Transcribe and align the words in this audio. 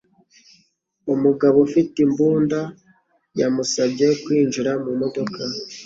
Umugabo 1.13 1.57
ufite 1.67 1.95
imbunda 2.05 2.59
yamusabye 3.39 4.07
kwinjira 4.23 4.71
mu 4.83 4.91
modoka. 4.99 5.41